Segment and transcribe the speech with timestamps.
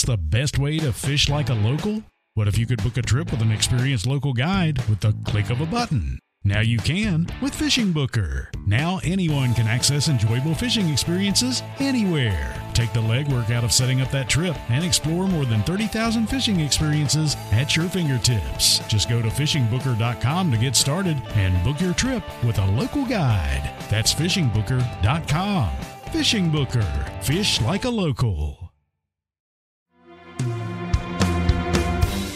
[0.00, 2.02] What's the best way to fish like a local?
[2.32, 5.50] What if you could book a trip with an experienced local guide with the click
[5.50, 6.18] of a button?
[6.42, 8.50] Now you can with Fishing Booker.
[8.66, 12.54] Now anyone can access enjoyable fishing experiences anywhere.
[12.72, 16.60] Take the legwork out of setting up that trip and explore more than 30,000 fishing
[16.60, 18.78] experiences at your fingertips.
[18.88, 23.70] Just go to fishingbooker.com to get started and book your trip with a local guide.
[23.90, 25.76] That's fishingbooker.com.
[26.10, 27.06] Fishing Booker.
[27.20, 28.59] Fish like a local.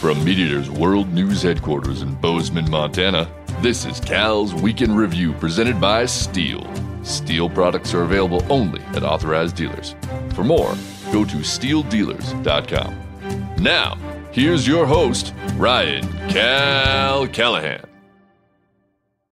[0.04, 3.26] From MeatEater's World News Headquarters in Bozeman, Montana,
[3.62, 6.62] this is Cal's Weekend Review presented by Stihl.
[7.00, 9.94] Stihl products are available only at authorized dealers.
[10.34, 10.74] For more,
[11.10, 13.62] go to stihldealers.com.
[13.62, 13.96] Now,
[14.30, 17.86] here's your host, Ryan Cal Callahan.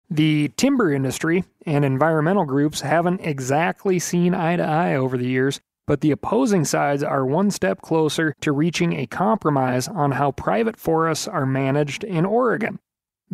[0.09, 5.61] The timber industry and environmental groups haven't exactly seen eye to eye over the years,
[5.87, 10.77] but the opposing sides are one step closer to reaching a compromise on how private
[10.77, 12.79] forests are managed in Oregon.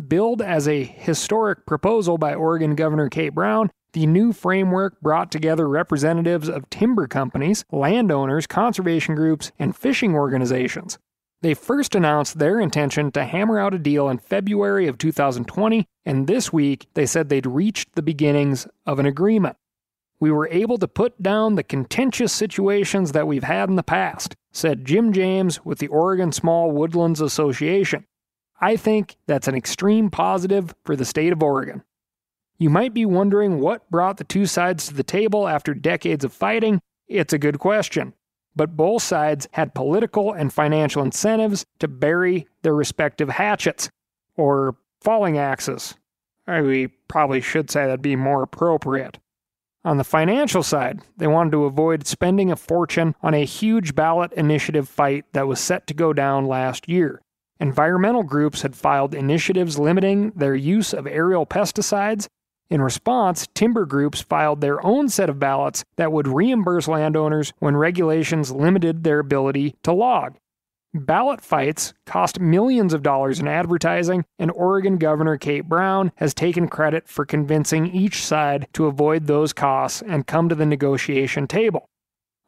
[0.07, 5.67] Billed as a historic proposal by Oregon Governor Kate Brown, the new framework brought together
[5.67, 10.97] representatives of timber companies, landowners, conservation groups, and fishing organizations.
[11.41, 16.27] They first announced their intention to hammer out a deal in February of 2020, and
[16.27, 19.57] this week they said they'd reached the beginnings of an agreement.
[20.21, 24.35] We were able to put down the contentious situations that we've had in the past,
[24.51, 28.05] said Jim James with the Oregon Small Woodlands Association.
[28.61, 31.83] I think that's an extreme positive for the state of Oregon.
[32.59, 36.31] You might be wondering what brought the two sides to the table after decades of
[36.31, 36.79] fighting.
[37.07, 38.13] It's a good question.
[38.55, 43.89] But both sides had political and financial incentives to bury their respective hatchets,
[44.35, 45.95] or falling axes.
[46.47, 49.17] We probably should say that'd be more appropriate.
[49.83, 54.31] On the financial side, they wanted to avoid spending a fortune on a huge ballot
[54.33, 57.19] initiative fight that was set to go down last year.
[57.59, 62.27] Environmental groups had filed initiatives limiting their use of aerial pesticides.
[62.69, 67.75] In response, timber groups filed their own set of ballots that would reimburse landowners when
[67.75, 70.37] regulations limited their ability to log.
[70.93, 76.67] Ballot fights cost millions of dollars in advertising, and Oregon Governor Kate Brown has taken
[76.67, 81.87] credit for convincing each side to avoid those costs and come to the negotiation table.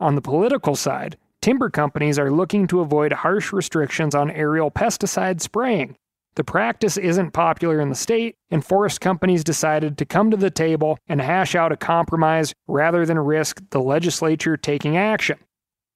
[0.02, 5.40] On the political side, timber companies are looking to avoid harsh restrictions on aerial pesticide
[5.40, 5.96] spraying.
[6.36, 10.50] The practice isn't popular in the state, and forest companies decided to come to the
[10.50, 15.38] table and hash out a compromise rather than risk the legislature taking action.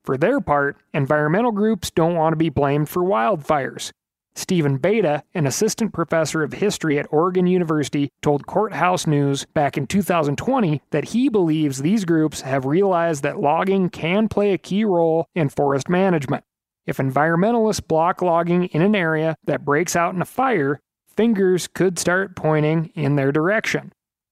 [0.08, 3.92] For their part, environmental groups don't want to be blamed for wildfires.
[4.36, 9.86] Stephen Beda, an assistant professor of history at Oregon University, told Courthouse News back in
[9.86, 15.28] 2020 that he believes these groups have realized that logging can play a key role
[15.36, 16.46] in forest management.
[16.86, 20.80] If environmentalists block logging in an area that breaks out in a fire,
[21.18, 23.92] fingers could start pointing in their direction.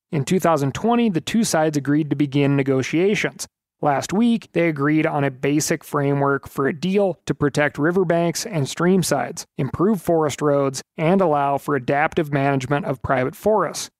[0.09, 3.46] In 2020, the two sides agreed to begin negotiations.
[3.85, 8.66] Last week, they agreed on a basic framework for a deal to protect riverbanks and
[8.66, 13.91] streamsides, improve forest roads, and allow for adaptive management of private forests.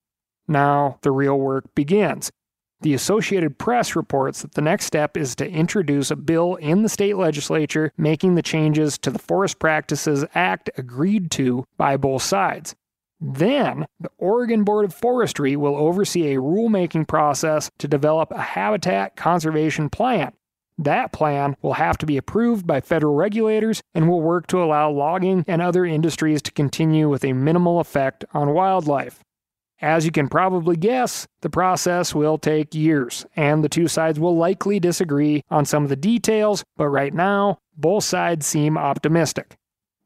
[0.48, 2.32] Now, the real work begins.
[2.80, 6.88] The Associated Press reports that the next step is to introduce a bill in the
[6.88, 12.74] state legislature making the changes to the Forest Practices Act agreed to by both sides.
[13.20, 19.16] Then, the Oregon Board of Forestry will oversee a rulemaking process to develop a habitat
[19.16, 20.32] conservation plan.
[20.78, 24.90] That plan will have to be approved by federal regulators and will work to allow
[24.90, 29.20] logging and other industries to continue with a minimal effect on wildlife.
[29.80, 34.36] As you can probably guess, the process will take years, and the two sides will
[34.36, 39.56] likely disagree on some of the details, but right now, both sides seem optimistic.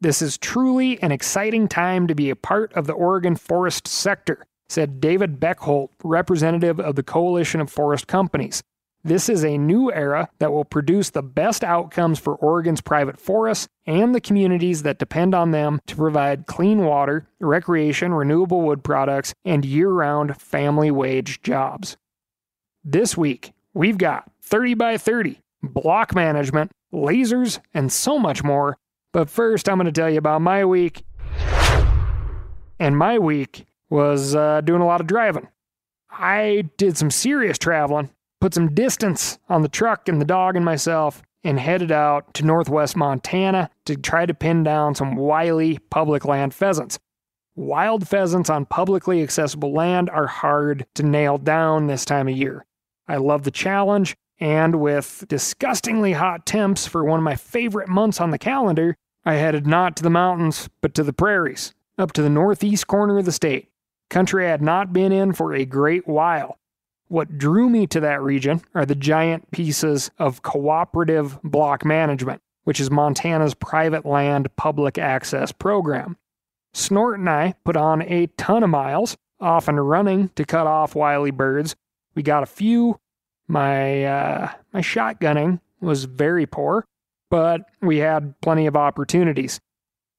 [0.02, 4.46] This is truly an exciting time to be a part of the Oregon forest sector,
[4.70, 8.62] said David Beckholt, representative of the Coalition of Forest Companies.
[9.04, 13.68] This is a new era that will produce the best outcomes for Oregon's private forests
[13.86, 19.34] and the communities that depend on them to provide clean water, recreation, renewable wood products,
[19.44, 21.98] and year round family wage jobs.
[22.82, 28.78] This week, we've got 30 by 30, block management, lasers, and so much more.
[29.12, 31.02] But first, I'm going to tell you about my week.
[32.78, 35.48] And my week was uh, doing a lot of driving.
[36.10, 38.10] I did some serious traveling
[38.40, 42.44] put some distance on the truck and the dog and myself, and headed out to
[42.44, 46.98] northwest Montana to try to pin down some wily public land pheasants.
[47.54, 52.64] Wild pheasants on publicly accessible land are hard to nail down this time of year.
[53.08, 58.20] I love the challenge, and with disgustingly hot temps for one of my favorite months
[58.20, 62.22] on the calendar, I headed not to the mountains, but to the prairies, up to
[62.22, 63.68] the northeast corner of the state.
[64.08, 66.58] Country I had not been in for a great while.
[67.08, 72.80] What drew me to that region are the giant pieces of cooperative block management, which
[72.80, 76.16] is Montana's private land public access program.
[76.72, 81.30] Snort and I put on a ton of miles, often running to cut off wily
[81.30, 81.74] birds.
[82.14, 83.00] We got a few.
[83.50, 86.84] My uh, my shotgunning was very poor,
[87.30, 89.58] but we had plenty of opportunities.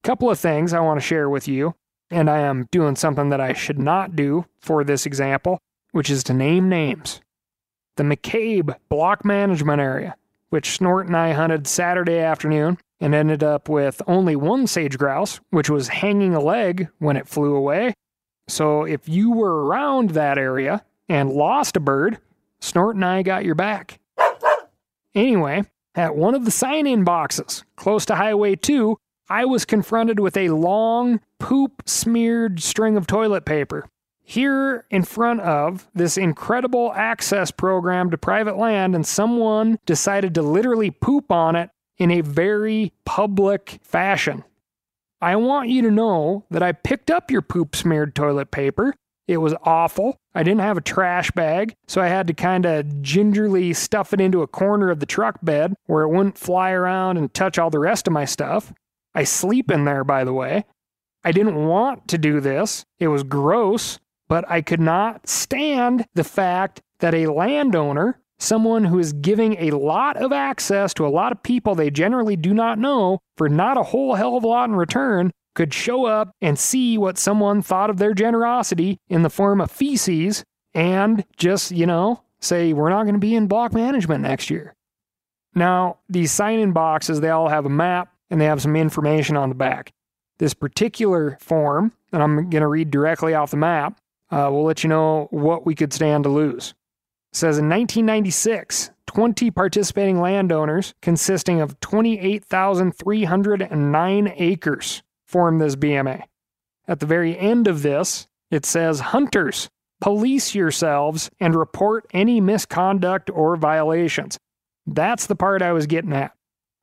[0.04, 1.74] A Couple of things I want to share with you,
[2.10, 5.58] and I am doing something that I should not do for this example
[5.92, 7.20] which is to name names.
[7.96, 10.16] The McCabe Block Management Area,
[10.50, 15.40] which Snort and I hunted Saturday afternoon and ended up with only one sage grouse,
[15.50, 17.94] which was hanging a leg when it flew away.
[18.48, 22.18] So if you were around that area and lost a bird,
[22.62, 23.98] Snort and I got your back.
[25.14, 25.64] Anyway,
[25.94, 28.96] at one of the sign in boxes close to Highway 2,
[29.28, 33.88] I was confronted with a long, poop smeared string of toilet paper
[34.22, 40.42] here in front of this incredible access program to private land, and someone decided to
[40.42, 44.44] literally poop on it in a very public fashion.
[45.20, 48.94] I want you to know that I picked up your poop smeared toilet paper.
[49.32, 50.18] It was awful.
[50.34, 54.20] I didn't have a trash bag, so I had to kind of gingerly stuff it
[54.20, 57.70] into a corner of the truck bed where it wouldn't fly around and touch all
[57.70, 58.74] the rest of my stuff.
[59.14, 60.64] I sleep in there, by the way.
[61.24, 62.84] I didn't want to do this.
[62.98, 63.98] It was gross,
[64.28, 69.70] but I could not stand the fact that a landowner, someone who is giving a
[69.70, 73.78] lot of access to a lot of people they generally do not know for not
[73.78, 77.62] a whole hell of a lot in return, could show up and see what someone
[77.62, 80.44] thought of their generosity in the form of feces
[80.74, 84.74] and just, you know, say, we're not going to be in block management next year.
[85.54, 89.36] Now, these sign in boxes, they all have a map and they have some information
[89.36, 89.92] on the back.
[90.38, 93.98] This particular form, and I'm going to read directly off the map,
[94.30, 96.72] uh, we'll let you know what we could stand to lose.
[97.32, 106.22] It says in 1996, 20 participating landowners consisting of 28,309 acres formed this BMA.
[106.86, 109.68] At the very end of this, it says Hunters,
[110.00, 114.38] police yourselves and report any misconduct or violations.
[114.86, 116.32] That's the part I was getting at.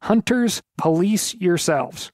[0.01, 2.11] Hunters, police yourselves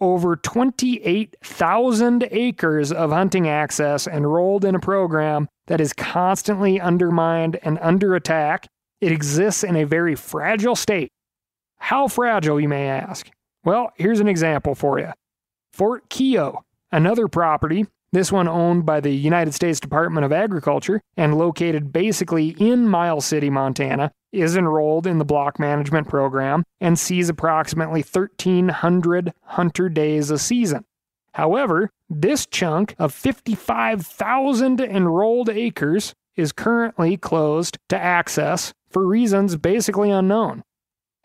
[0.00, 7.78] over 28,000 acres of hunting access enrolled in a program that is constantly undermined and
[7.80, 8.66] under attack.
[9.00, 11.10] It exists in a very fragile state.
[11.78, 13.30] How fragile, you may ask?
[13.64, 15.12] Well, here's an example for you
[15.76, 21.36] Fort Keogh, another property this one owned by the United States Department of Agriculture and
[21.36, 27.28] located basically in Miles City, Montana, is enrolled in the block management program and sees
[27.28, 30.86] approximately 1,300 hunter days a season.
[31.34, 40.10] However, this chunk of 55,000 enrolled acres is currently closed to access for reasons basically
[40.10, 40.62] unknown.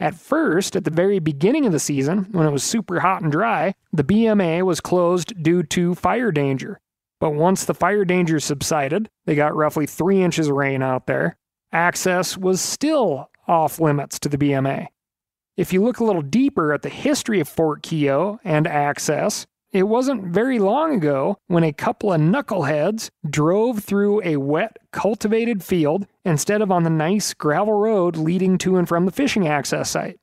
[0.02, 3.32] At first, at the very beginning of the season, when it was super hot and
[3.32, 6.80] dry, the BMA was closed due to fire danger.
[7.20, 11.38] But once the fire danger subsided, they got roughly three inches of rain out there,
[11.72, 14.88] access was still off limits to the BMA.
[15.56, 19.84] If you look a little deeper at the history of Fort Keogh and access, it
[19.84, 26.06] wasn't very long ago when a couple of knuckleheads drove through a wet, cultivated field
[26.26, 30.18] instead of on the nice gravel road leading to and from the fishing access site.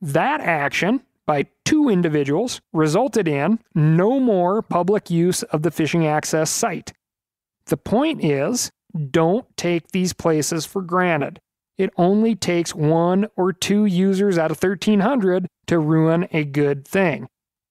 [0.00, 6.50] That action by two individuals resulted in no more public use of the fishing access
[6.50, 6.94] site.
[7.66, 8.70] The point is
[9.10, 11.40] don't take these places for granted.
[11.76, 17.28] It only takes one or two users out of 1,300 to ruin a good thing.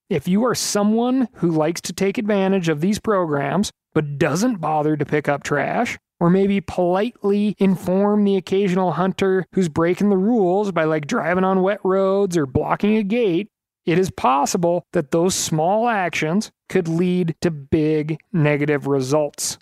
[0.09, 4.95] If you are someone who likes to take advantage of these programs but doesn't bother
[4.95, 10.71] to pick up trash, or maybe politely inform the occasional hunter who's breaking the rules
[10.71, 13.49] by like driving on wet roads or blocking a gate,
[13.85, 19.57] it is possible that those small actions could lead to big negative results.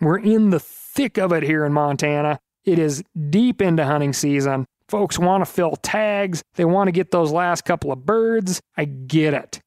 [0.00, 2.40] We're in the thick of it here in Montana.
[2.64, 4.64] It is deep into hunting season.
[4.88, 8.60] Folks want to fill tags, they want to get those last couple of birds.
[8.76, 9.60] I get it.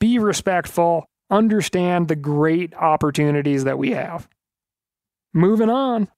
[0.00, 4.26] Be respectful, understand the great opportunities that we have.
[5.34, 6.08] Moving on,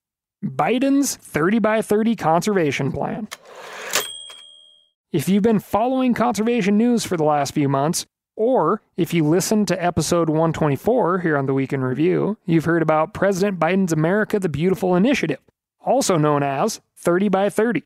[0.43, 3.29] Biden's 30 by 30 conservation plan.
[5.13, 9.69] If you've been following conservation news for the last few months, or if you listened
[9.69, 14.39] to episode 124 here on the Week in Review, you've heard about President Biden's America
[14.39, 15.41] the Beautiful initiative,
[15.85, 17.83] also known as 30 by 30.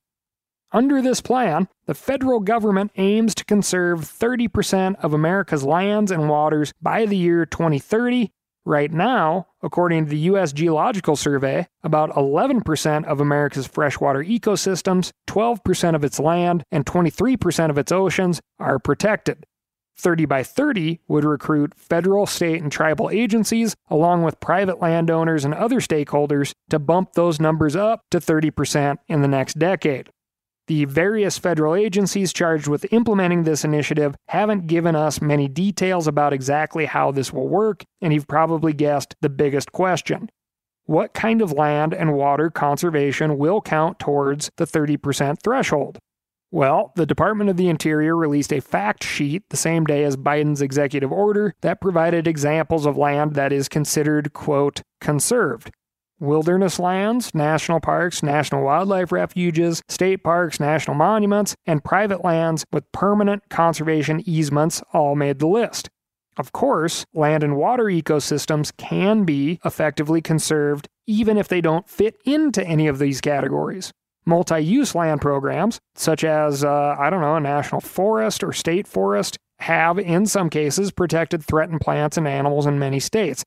[0.73, 6.73] Under this plan, the federal government aims to conserve 30% of America's lands and waters
[6.83, 8.33] by the year 2030
[8.67, 10.53] Right now, according to the U.S.
[10.53, 17.79] Geological Survey, about 11% of America's freshwater ecosystems, 12% of its land, and 23% of
[17.79, 19.47] its oceans are protected.
[19.97, 25.55] 30 by 30 would recruit federal, state, and tribal agencies, along with private landowners and
[25.55, 30.11] other stakeholders, to bump those numbers up to 30% in the next decade.
[30.67, 36.33] The various federal agencies charged with implementing this initiative haven't given us many details about
[36.33, 40.29] exactly how this will work, and you've probably guessed the biggest question.
[40.87, 45.99] What kind of land and water conservation will count towards the 30% threshold?
[46.51, 50.63] Well, the Department of the Interior released a fact sheet the same day as Biden's
[50.63, 55.71] executive order that provided examples of land that is considered, quote, conserved.
[56.19, 62.91] Wilderness lands, national parks, national wildlife refuges, state parks, national monuments, and private lands with
[62.91, 65.91] permanent conservation easements all made the list.
[66.39, 72.17] Of course, land and water ecosystems can be effectively conserved even if they don't fit
[72.25, 73.93] into any of these categories.
[74.25, 78.87] Multi use land programs, such as, uh, I don't know, a national forest or state
[78.87, 83.45] forest, have in some cases protected threatened plants and animals in many states,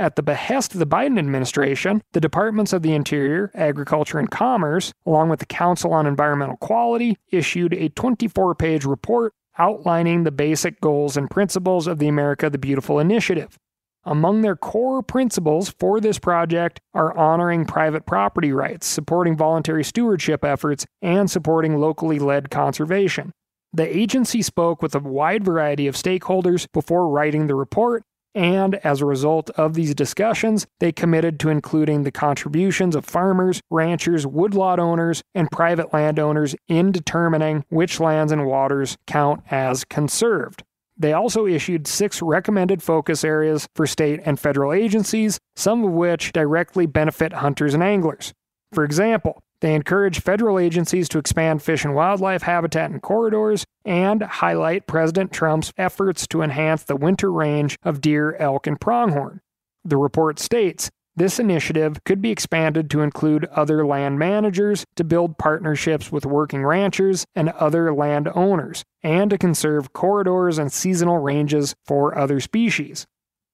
[0.00, 4.94] at the behest of the Biden administration, the Departments of the Interior, Agriculture, and Commerce,
[5.04, 10.80] along with the Council on Environmental Quality, issued a 24 page report outlining the basic
[10.80, 13.58] goals and principles of the America the Beautiful initiative.
[14.04, 20.42] Among their core principles for this project are honoring private property rights, supporting voluntary stewardship
[20.42, 23.32] efforts, and supporting locally led conservation.
[23.74, 28.02] The agency spoke with a wide variety of stakeholders before writing the report
[28.34, 33.60] and as a result of these discussions, they committed to including the contributions of farmers,
[33.70, 40.62] ranchers, woodlot owners, and private landowners in determining which lands and waters count as conserved.
[40.96, 46.32] They also issued six recommended focus areas for state and federal agencies, some of which
[46.32, 48.34] directly benefit hunters and anglers.
[48.72, 54.22] For example, they encourage federal agencies to expand fish and wildlife habitat and corridors and
[54.22, 59.40] highlight President Trump's efforts to enhance the winter range of deer, elk, and pronghorn.
[59.84, 65.38] The report states this initiative could be expanded to include other land managers to build
[65.38, 71.74] partnerships with working ranchers and other land owners, and to conserve corridors and seasonal ranges
[71.84, 73.06] for other species.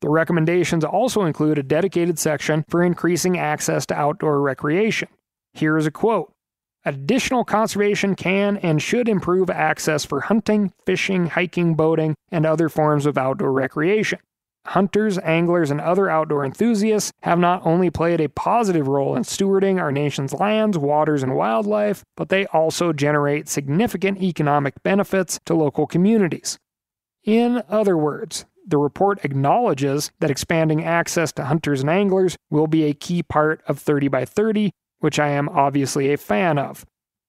[0.03, 5.09] The recommendations also include a dedicated section for increasing access to outdoor recreation.
[5.57, 6.33] Here is a quote
[6.85, 13.07] Additional conservation can and should improve access for hunting, fishing, hiking, boating, and other forms
[13.07, 14.19] of outdoor recreation.
[14.67, 19.81] Hunters, anglers, and other outdoor enthusiasts have not only played a positive role in stewarding
[19.81, 25.87] our nation's lands, waters, and wildlife, but they also generate significant economic benefits to local
[25.87, 26.59] communities.
[27.25, 32.85] In other words, the report acknowledges that expanding access to hunters and anglers will be
[32.85, 36.85] a key part of 30 by 30 which I am obviously a fan of.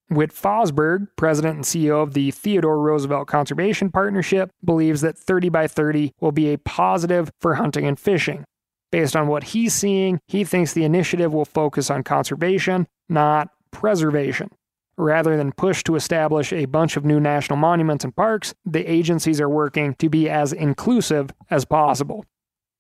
[0.10, 5.68] Whit Fosburgh, president and CEO of the Theodore Roosevelt Conservation Partnership, believes that 30 by
[5.68, 8.46] 30 will be a positive for hunting and fishing.
[8.90, 14.50] Based on what he's seeing, he thinks the initiative will focus on conservation, not preservation.
[14.98, 19.42] Rather than push to establish a bunch of new national monuments and parks, the agencies
[19.42, 22.26] are working to be as inclusive as possible.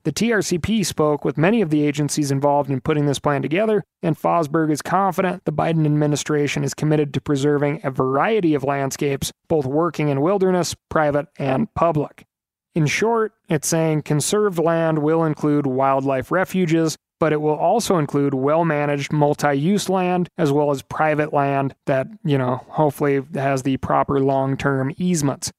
[0.07, 4.17] The TRCP spoke with many of the agencies involved in putting this plan together, and
[4.17, 9.65] Fosburgh is confident the Biden administration is committed to preserving a variety of landscapes, both
[9.65, 12.25] working in wilderness, private, and public.
[12.73, 18.33] In short, it's saying conserved land will include wildlife refuges, but it will also include
[18.33, 23.63] well managed multi use land as well as private land that, you know, hopefully has
[23.63, 25.51] the proper long term easements.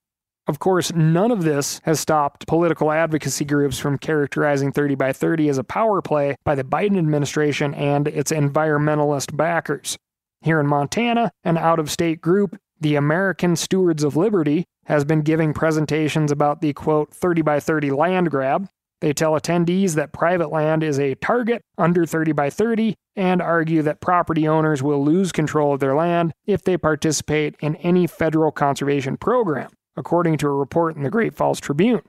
[0.49, 5.51] Of course, none of this has stopped political advocacy groups from characterizing 30 by 30
[5.51, 9.99] as a power play by the Biden administration and its environmentalist backers.
[10.41, 15.21] Here in Montana, an out of state group, the American Stewards of Liberty, has been
[15.21, 18.71] giving presentations about the quote 30 by 30 land grab.
[19.03, 23.83] They tell attendees that private land is a target under 30 by 30 and argue
[23.83, 28.51] that property owners will lose control of their land if they participate in any federal
[28.51, 32.03] conservation program according to a report in the Great Falls Tribune.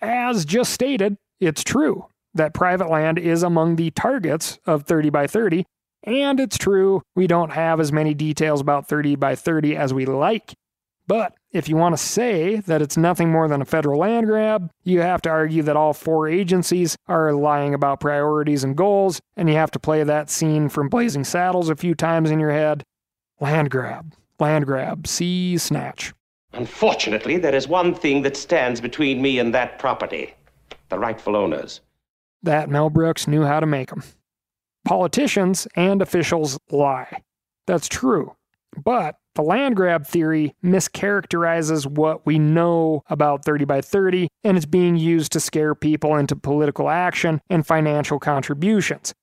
[0.00, 5.26] As just stated, it's true that private land is among the targets of 30 by
[5.26, 5.64] 30,
[6.04, 10.06] and it's true we don't have as many details about 30 by 30 as we
[10.06, 10.54] like.
[11.06, 14.70] But if you want to say that it's nothing more than a federal land grab,
[14.84, 19.48] you have to argue that all four agencies are lying about priorities and goals, and
[19.48, 22.84] you have to play that scene from Blazing Saddles a few times in your head.
[23.40, 26.14] Land grab, land grab, see snatch.
[26.52, 30.34] Unfortunately, there is one thing that stands between me and that property
[30.88, 31.80] the rightful owners.
[32.42, 34.02] That Mel Brooks knew how to make them.
[34.84, 37.22] Politicians and officials lie.
[37.66, 38.36] That's true.
[38.84, 44.66] But the land grab theory mischaracterizes what we know about 30 by 30, and it's
[44.66, 49.14] being used to scare people into political action and financial contributions.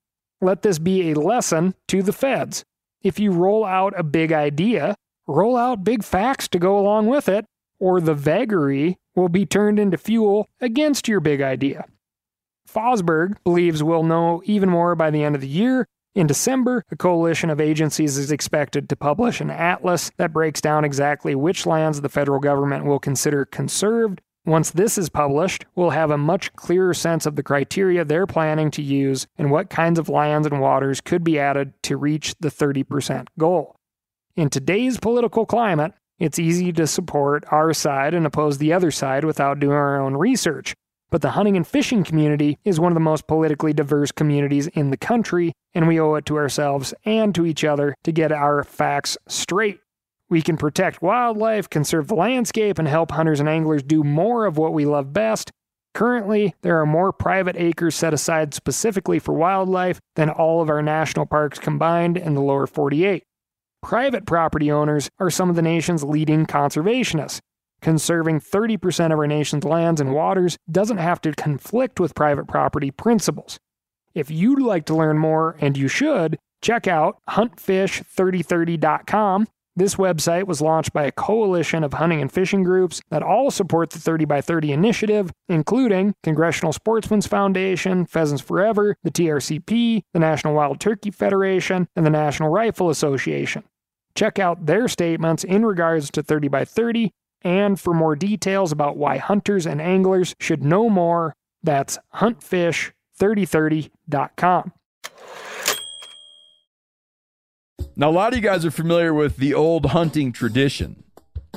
[0.41, 2.63] Let this be a lesson to the feds.
[3.03, 4.95] If you roll out a big idea,
[5.29, 7.45] roll out big facts to go along with it,
[7.79, 11.85] or the vagary will be turned into fuel against your big idea.
[12.67, 15.87] Fosburgh believes we'll know even more by the end of the year.
[16.15, 20.83] In December, a coalition of agencies is expected to publish an atlas that breaks down
[20.83, 24.21] exactly which lands the federal government will consider conserved.
[24.45, 28.71] Once this is published, we'll have a much clearer sense of the criteria they're planning
[28.71, 32.49] to use and what kinds of lands and waters could be added to reach the
[32.49, 33.78] 30% goal.
[34.39, 39.25] In today's political climate, it's easy to support our side and oppose the other side
[39.25, 40.73] without doing our own research.
[41.09, 44.91] But the hunting and fishing community is one of the most politically diverse communities in
[44.91, 48.63] the country, and we owe it to ourselves and to each other to get our
[48.63, 49.81] facts straight.
[50.29, 54.57] We can protect wildlife, conserve the landscape, and help hunters and anglers do more of
[54.57, 55.51] what we love best.
[55.93, 60.81] Currently, there are more private acres set aside specifically for wildlife than all of our
[60.81, 63.25] national parks combined in the lower 48.
[63.81, 67.39] Private property owners are some of the nation's leading conservationists.
[67.81, 72.91] Conserving 30% of our nation's lands and waters doesn't have to conflict with private property
[72.91, 73.57] principles.
[74.13, 79.47] If you'd like to learn more, and you should, check out huntfish3030.com.
[79.77, 83.91] This website was launched by a coalition of hunting and fishing groups that all support
[83.91, 90.53] the 30 by 30 initiative, including Congressional Sportsmen's Foundation, Pheasants Forever, the TRCP, the National
[90.53, 93.63] Wild Turkey Federation, and the National Rifle Association.
[94.19, 98.97] Check out their statements in regards to 30 by 30 and for more details about
[98.97, 104.73] why hunters and anglers should know more, that's huntfish3030.com.
[107.95, 111.01] Now, a lot of you guys are familiar with the old hunting tradition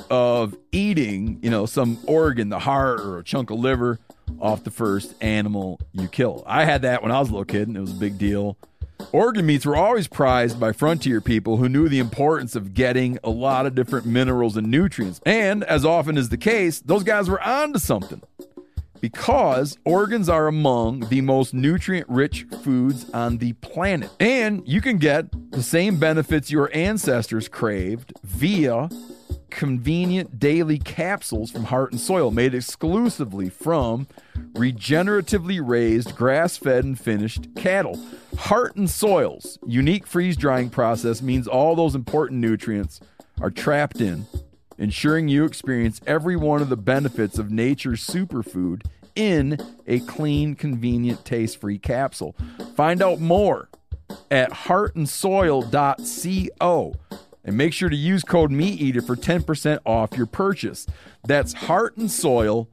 [0.08, 3.98] of eating, you know, some organ, the heart or a chunk of liver
[4.38, 6.44] off the first animal you kill.
[6.46, 8.56] I had that when I was a little kid, and it was a big deal.
[9.10, 13.30] Organ meats were always prized by frontier people who knew the importance of getting a
[13.30, 15.20] lot of different minerals and nutrients.
[15.26, 18.22] And as often is the case, those guys were onto something.
[19.00, 24.10] Because organs are among the most nutrient rich foods on the planet.
[24.20, 28.88] And you can get the same benefits your ancestors craved via
[29.50, 34.06] convenient daily capsules from Heart and Soil made exclusively from
[34.54, 37.98] regeneratively raised, grass fed, and finished cattle.
[38.38, 43.00] Heart and Soil's unique freeze drying process means all those important nutrients
[43.40, 44.26] are trapped in,
[44.78, 48.82] ensuring you experience every one of the benefits of nature's superfood
[49.14, 52.34] in a clean, convenient, taste free capsule.
[52.76, 53.68] Find out more
[54.30, 56.94] at heartandsoil.co
[57.44, 60.86] and make sure to use code MeatEater for 10% off your purchase.
[61.26, 62.68] That's heartandsoil.co.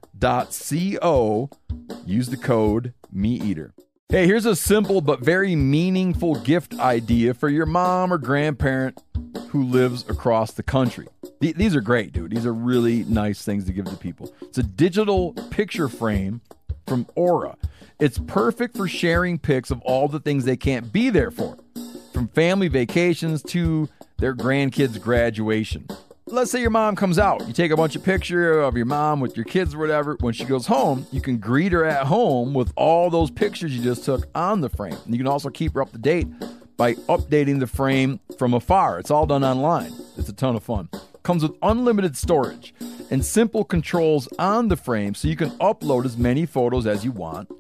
[2.06, 3.72] Use the code MeatEater.
[4.10, 9.02] Hey, here's a simple but very meaningful gift idea for your mom or grandparent
[9.50, 11.08] who lives across the country.
[11.42, 12.32] Th- these are great, dude.
[12.32, 14.34] These are really nice things to give to people.
[14.42, 16.42] It's a digital picture frame
[16.88, 17.56] from Aura.
[18.00, 21.58] It's perfect for sharing pics of all the things they can't be there for,
[22.14, 25.88] from family vacations to their grandkids' graduation.
[26.32, 27.48] Let's say your mom comes out.
[27.48, 30.18] You take a bunch of pictures of your mom with your kids or whatever.
[30.20, 33.84] When she goes home, you can greet her at home with all those pictures you
[33.84, 34.98] just took on the frame.
[35.06, 36.28] And you can also keep her up to date
[36.78, 39.00] by updating the frame from afar.
[39.00, 39.92] It's all done online.
[40.18, 40.90] It's a ton of fun.
[41.24, 42.74] Comes with unlimited storage
[43.12, 47.12] and simple controls on the frame so you can upload as many photos as you
[47.12, 47.52] want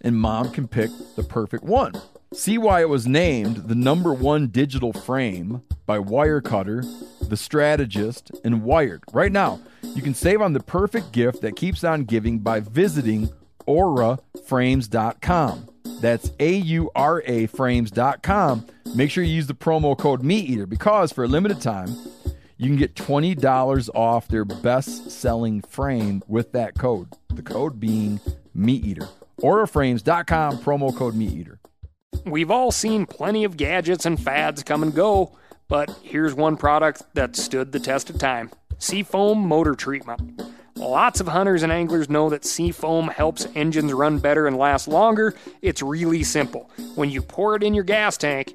[0.00, 1.92] and mom can pick the perfect one.
[2.34, 6.84] See why it was named the number one digital frame by Wirecutter,
[7.26, 9.02] The Strategist, and Wired.
[9.12, 13.30] Right now, you can save on the perfect gift that keeps on giving by visiting
[13.66, 15.68] auraframes.com.
[16.02, 18.66] That's A U R A frames.com.
[18.94, 21.88] Make sure you use the promo code MeatEater because for a limited time,
[22.58, 27.08] you can get $20 off their best selling frame with that code.
[27.30, 28.20] The code being
[28.56, 29.08] MeatEater.
[29.40, 31.56] Auraframes.com, promo code MeatEater.
[32.30, 35.32] We've all seen plenty of gadgets and fads come and go,
[35.66, 40.42] but here's one product that stood the test of time Seafoam Motor Treatment.
[40.76, 45.34] Lots of hunters and anglers know that Seafoam helps engines run better and last longer.
[45.62, 46.70] It's really simple.
[46.94, 48.54] When you pour it in your gas tank,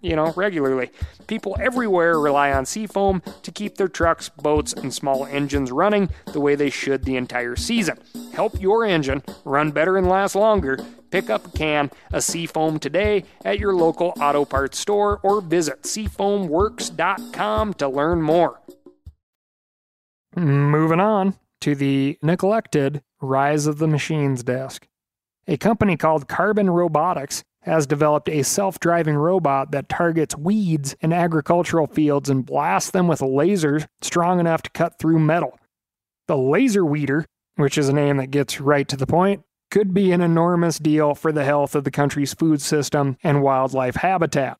[0.00, 0.90] you know, regularly.
[1.26, 6.40] People everywhere rely on Seafoam to keep their trucks, boats, and small engines running the
[6.40, 7.98] way they should the entire season.
[8.32, 10.78] Help your engine run better and last longer.
[11.10, 15.82] Pick up a can of Seafoam today at your local auto parts store or visit
[15.82, 18.60] seafoamworks.com to learn more.
[20.34, 24.86] Moving on to the neglected Rise of the Machines desk.
[25.48, 31.12] A company called Carbon Robotics has developed a self driving robot that targets weeds in
[31.12, 35.58] agricultural fields and blasts them with lasers strong enough to cut through metal.
[36.28, 37.26] The laser weeder,
[37.56, 41.14] which is a name that gets right to the point, could be an enormous deal
[41.14, 44.58] for the health of the country's food system and wildlife habitat.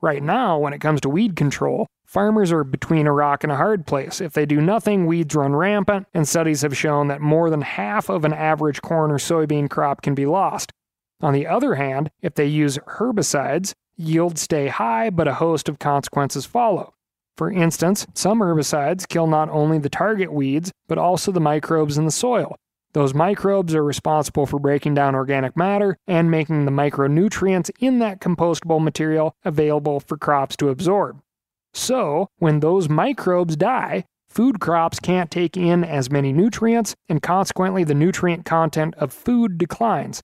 [0.00, 3.56] Right now, when it comes to weed control, farmers are between a rock and a
[3.56, 4.20] hard place.
[4.20, 8.08] If they do nothing, weeds run rampant, and studies have shown that more than half
[8.08, 10.72] of an average corn or soybean crop can be lost.
[11.20, 15.78] On the other hand, if they use herbicides, yields stay high, but a host of
[15.78, 16.92] consequences follow.
[17.36, 22.04] For instance, some herbicides kill not only the target weeds, but also the microbes in
[22.04, 22.56] the soil.
[22.92, 28.20] Those microbes are responsible for breaking down organic matter and making the micronutrients in that
[28.20, 31.20] compostable material available for crops to absorb.
[31.74, 37.84] So, when those microbes die, food crops can't take in as many nutrients, and consequently,
[37.84, 40.22] the nutrient content of food declines.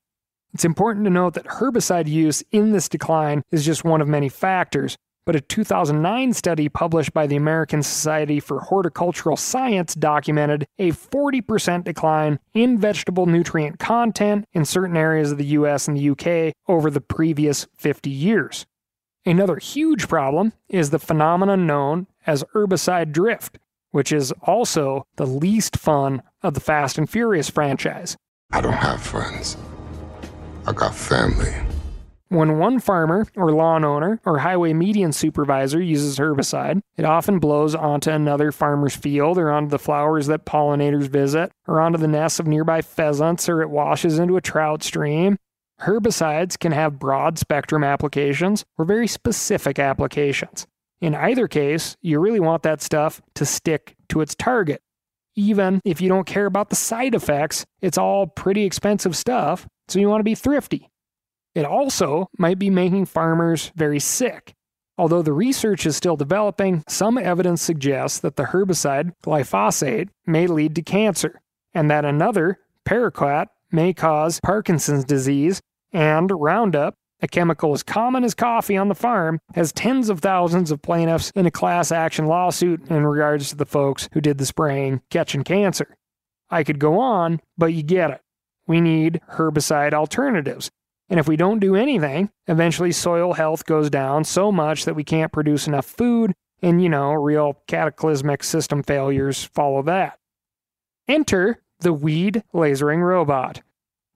[0.53, 4.29] It's important to note that herbicide use in this decline is just one of many
[4.29, 10.91] factors, but a 2009 study published by the American Society for Horticultural Science documented a
[10.91, 16.53] 40% decline in vegetable nutrient content in certain areas of the US and the UK
[16.67, 18.67] over the previous 50 years.
[19.25, 23.57] Another huge problem is the phenomenon known as herbicide drift,
[23.89, 28.17] which is also the least fun of the Fast and Furious franchise.
[28.51, 29.57] I don't have friends.
[30.65, 31.53] I got family.
[32.29, 37.75] When one farmer or lawn owner or highway median supervisor uses herbicide, it often blows
[37.75, 42.39] onto another farmer's field or onto the flowers that pollinators visit or onto the nests
[42.39, 45.37] of nearby pheasants or it washes into a trout stream.
[45.81, 50.65] Herbicides can have broad spectrum applications or very specific applications.
[51.01, 54.81] In either case, you really want that stuff to stick to its target.
[55.35, 59.99] Even if you don't care about the side effects, it's all pretty expensive stuff, so
[59.99, 60.89] you want to be thrifty.
[61.55, 64.53] It also might be making farmers very sick.
[64.97, 70.75] Although the research is still developing, some evidence suggests that the herbicide glyphosate may lead
[70.75, 71.41] to cancer,
[71.73, 78.33] and that another, paraquat, may cause Parkinson's disease, and Roundup, a chemical as common as
[78.33, 82.85] coffee on the farm, has tens of thousands of plaintiffs in a class action lawsuit
[82.89, 85.95] in regards to the folks who did the spraying catching cancer.
[86.49, 88.21] I could go on, but you get it.
[88.67, 90.69] We need herbicide alternatives.
[91.09, 95.05] And if we don't do anything, eventually soil health goes down so much that we
[95.05, 100.19] can't produce enough food, and you know, real cataclysmic system failures follow that.
[101.07, 103.61] Enter the weed lasering robot.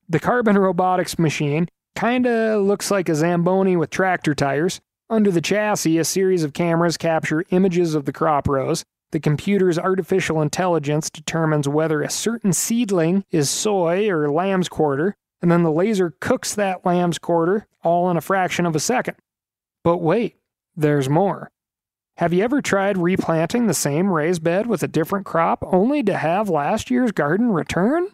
[0.09, 4.79] The carbon robotics machine kinda looks like a Zamboni with tractor tires.
[5.09, 8.83] Under the chassis, a series of cameras capture images of the crop rows.
[9.11, 15.49] The computer's artificial intelligence determines whether a certain seedling is soy or lamb's quarter, and
[15.49, 19.15] then the laser cooks that lamb's quarter all in a fraction of a second.
[19.83, 20.35] But wait,
[20.75, 21.49] there's more.
[22.17, 26.15] Have you ever tried replanting the same raised bed with a different crop only to
[26.15, 28.09] have last year's garden return?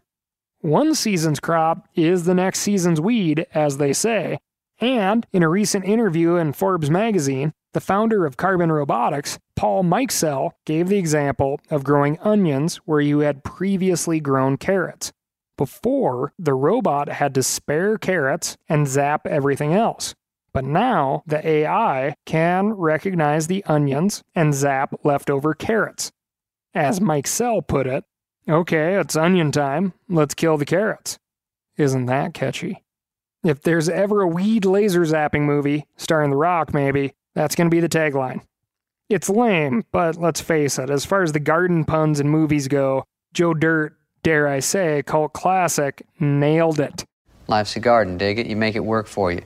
[0.63, 4.39] One season's crop is the next season's weed, as they say.
[4.79, 10.51] And in a recent interview in Forbes magazine, the founder of Carbon Robotics, Paul Mikesell,
[10.65, 15.11] gave the example of growing onions where you had previously grown carrots.
[15.57, 20.15] Before, the robot had to spare carrots and zap everything else.
[20.53, 26.13] But now, the AI can recognize the onions and zap leftover carrots.
[26.73, 28.05] As Mikesell put it,
[28.47, 31.17] okay, it's onion time, let's kill the carrots.
[31.77, 32.83] Isn't that catchy?
[33.43, 37.75] If there's ever a weed laser zapping movie, starring The Rock maybe, that's going to
[37.75, 38.41] be the tagline.
[39.09, 43.03] It's lame, but let's face it, as far as the garden puns in movies go,
[43.33, 47.03] Joe Dirt, dare I say, cult classic, nailed it.
[47.47, 48.47] Life's a garden, dig it?
[48.47, 49.41] You make it work for you.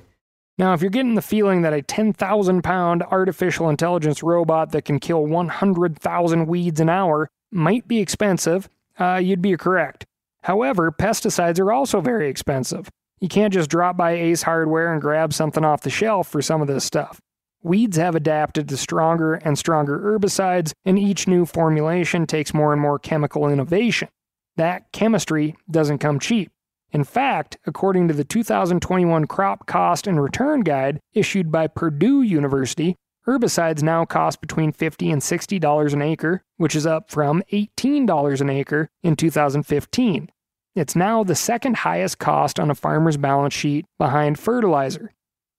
[0.59, 4.99] Now, if you're getting the feeling that a 10,000 pound artificial intelligence robot that can
[4.99, 10.05] kill 100,000 weeds an hour might be expensive, uh, you'd be correct.
[10.43, 12.89] However, pesticides are also very expensive.
[13.19, 16.61] You can't just drop by Ace Hardware and grab something off the shelf for some
[16.61, 17.19] of this stuff.
[17.63, 22.81] Weeds have adapted to stronger and stronger herbicides, and each new formulation takes more and
[22.81, 24.09] more chemical innovation.
[24.55, 26.51] That chemistry doesn't come cheap.
[26.91, 32.95] In fact, according to the 2021 Crop Cost and Return Guide issued by Purdue University,
[33.27, 38.49] herbicides now cost between 50 and $60 an acre, which is up from $18 an
[38.49, 40.29] acre in 2015.
[40.75, 45.11] It's now the second highest cost on a farmer's balance sheet behind fertilizer.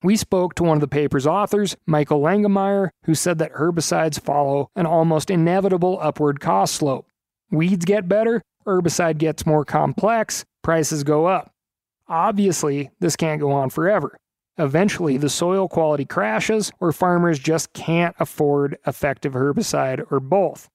[0.02, 4.70] We spoke to one of the paper's authors, Michael Langemeier, who said that herbicides follow
[4.76, 7.06] an almost inevitable upward cost slope.
[7.50, 11.50] Weeds get better, herbicide gets more complex, prices go up.
[12.06, 14.16] Obviously, this can't go on forever.
[14.58, 20.68] Eventually, the soil quality crashes, or farmers just can't afford effective herbicide or both.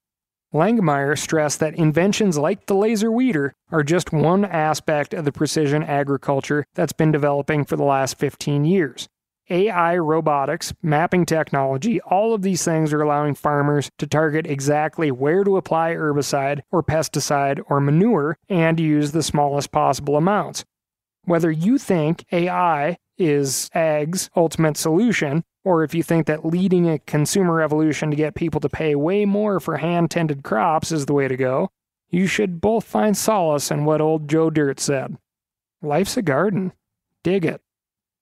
[0.54, 5.84] Langemeier stressed that inventions like the laser weeder are just one aspect of the precision
[5.84, 9.10] agriculture that's been developing for the last 15 years.
[9.50, 15.44] AI, robotics, mapping technology, all of these things are allowing farmers to target exactly where
[15.44, 20.64] to apply herbicide or pesticide or manure and use the smallest possible amounts.
[21.26, 27.00] Whether you think AI is ag's ultimate solution, or if you think that leading a
[27.00, 31.14] consumer revolution to get people to pay way more for hand tended crops is the
[31.14, 31.70] way to go,
[32.10, 35.18] you should both find solace in what old Joe Dirt said
[35.82, 36.74] Life's a garden.
[37.24, 37.62] Dig it.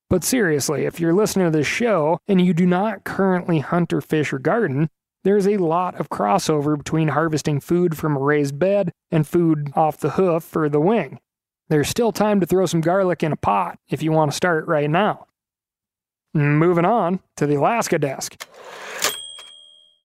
[0.10, 4.02] But seriously, if you're listening to this show and you do not currently hunt or
[4.02, 4.90] fish or garden,
[5.24, 9.98] there's a lot of crossover between harvesting food from a raised bed and food off
[9.98, 11.20] the hoof or the wing.
[11.72, 14.68] There's still time to throw some garlic in a pot if you want to start
[14.68, 15.28] right now.
[16.34, 18.46] Moving on to the Alaska desk.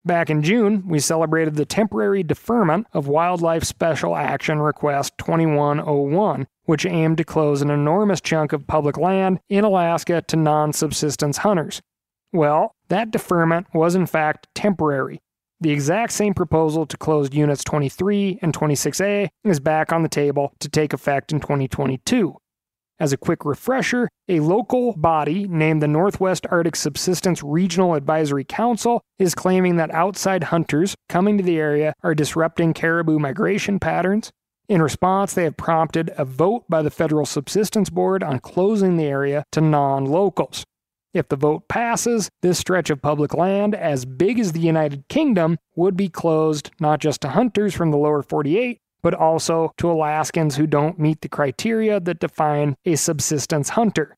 [0.06, 6.86] Back in June, we celebrated the temporary deferment of Wildlife Special Action Request 2101, which
[6.86, 11.82] aimed to close an enormous chunk of public land in Alaska to non subsistence hunters.
[12.32, 15.24] Well, that deferment was in fact temporary.
[15.60, 20.54] The exact same proposal to close Units 23 and 26A is back on the table
[20.60, 22.38] to take effect in 2022.
[23.00, 29.02] As a quick refresher, a local body named the Northwest Arctic Subsistence Regional Advisory Council
[29.18, 34.32] is claiming that outside hunters coming to the area are disrupting caribou migration patterns.
[34.70, 39.06] In response, they have prompted a vote by the Federal Subsistence Board on closing the
[39.06, 40.64] area to non locals.
[41.14, 45.58] If the vote passes, this stretch of public land, as big as the United Kingdom,
[45.76, 50.58] would be closed not just to hunters from the lower 48, but also to Alaskans
[50.58, 54.18] who don't meet the criteria that define a subsistence hunter.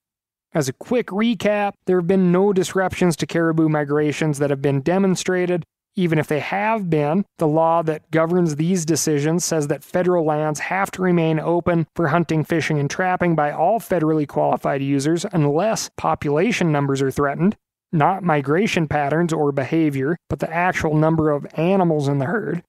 [0.53, 4.81] As a quick recap, there have been no disruptions to caribou migrations that have been
[4.81, 5.63] demonstrated.
[5.95, 10.59] Even if they have been, the law that governs these decisions says that federal lands
[10.59, 15.89] have to remain open for hunting, fishing, and trapping by all federally qualified users unless
[15.97, 17.57] population numbers are threatened,
[17.91, 22.63] not migration patterns or behavior, but the actual number of animals in the herd.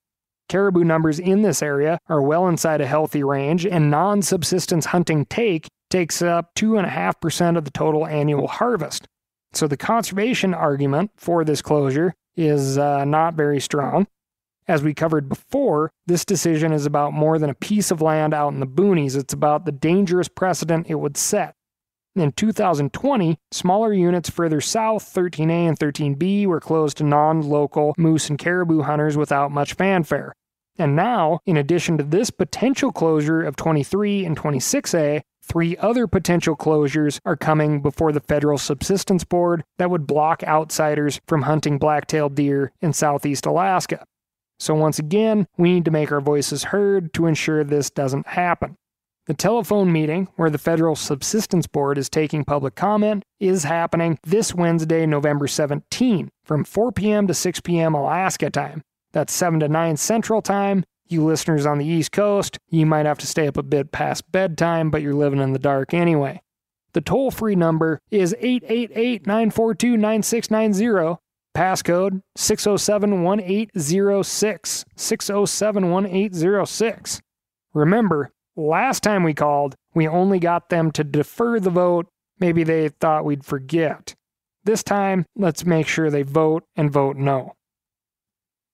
[0.48, 5.24] Caribou numbers in this area are well inside a healthy range, and non subsistence hunting
[5.26, 9.06] take takes up 2.5% of the total annual harvest.
[9.52, 14.06] So the conservation argument for this closure is uh, not very strong.
[14.68, 18.52] As we covered before, this decision is about more than a piece of land out
[18.52, 21.54] in the boonies, it's about the dangerous precedent it would set.
[22.16, 28.28] In 2020, smaller units further south, 13A and 13B, were closed to non local moose
[28.28, 30.34] and caribou hunters without much fanfare.
[30.78, 36.56] And now, in addition to this potential closure of 23 and 26A, three other potential
[36.56, 42.36] closures are coming before the Federal Subsistence Board that would block outsiders from hunting black-tailed
[42.36, 44.04] deer in southeast Alaska.
[44.60, 48.76] So once again, we need to make our voices heard to ensure this doesn't happen.
[49.26, 54.54] The telephone meeting, where the Federal Subsistence Board is taking public comment, is happening this
[54.54, 57.26] Wednesday, November 17, from 4 p.m.
[57.26, 57.94] to 6 p.m.
[57.94, 58.82] Alaska time.
[59.12, 60.84] That's 7 to 9 Central Time.
[61.10, 64.30] You listeners on the East Coast, you might have to stay up a bit past
[64.30, 66.40] bedtime, but you're living in the dark anyway.
[66.92, 71.20] The toll free number is 888 942 9690.
[71.52, 74.84] Passcode 607 1806.
[74.96, 77.20] 607 1806.
[77.74, 82.06] Remember, last time we called, we only got them to defer the vote.
[82.38, 84.14] Maybe they thought we'd forget.
[84.62, 87.54] This time, let's make sure they vote and vote no.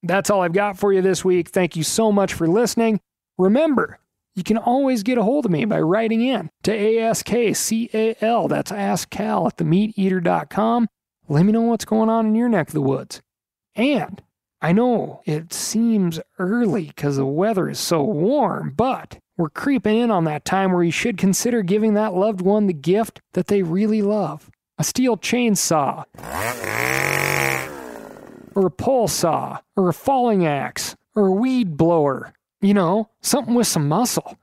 [0.02, 1.48] That's all I've got for you this week.
[1.48, 3.00] Thank you so much for listening.
[3.38, 3.98] Remember,
[4.34, 8.48] you can always get a hold of me by writing in to ASKCAL.
[8.48, 10.88] That's AskCal at themeateater.com.
[11.28, 13.22] Let me know what's going on in your neck of the woods.
[13.74, 14.22] And
[14.60, 20.10] I know it seems early because the weather is so warm, but we're creeping in
[20.10, 23.62] on that time where you should consider giving that loved one the gift that they
[23.62, 26.04] really love a Stihl chainsaw
[28.56, 32.32] or a pole saw, or a falling axe, or a weed blower.
[32.60, 34.36] You know, something with some muscle.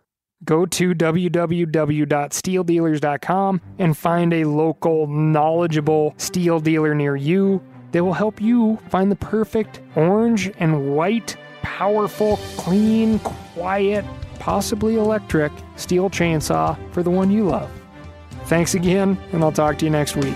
[0.45, 7.59] Go to www.stihldealers.com and find a local, knowledgeable Stihl dealer near you.
[7.91, 14.03] They will help you find the perfect orange and white, powerful, clean, quiet,
[14.39, 17.71] possibly electric Stihl chainsaw for the one you love.
[18.45, 20.35] Thanks again, and I'll talk to you next week.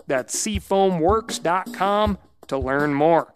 [0.11, 3.31] That's seafoamworks.com to learn more.